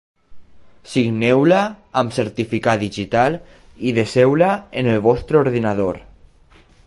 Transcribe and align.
Signeu-la 0.93 1.59
amb 2.01 2.15
certificat 2.15 2.81
digital 2.85 3.37
i 3.91 3.95
deseu-la 3.99 4.51
en 4.83 4.91
el 4.97 5.05
vostre 5.11 5.43
ordinador. 5.45 6.03